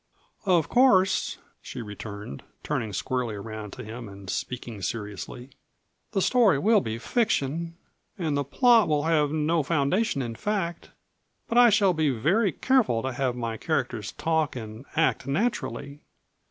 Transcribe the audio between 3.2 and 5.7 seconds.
around to him and speaking seriously,